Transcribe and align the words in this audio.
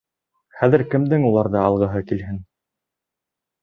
Хәҙер 0.61 0.85
кемдең 0.95 1.29
уларҙы 1.29 1.63
алғыһы 1.69 2.05
килһен? 2.11 2.45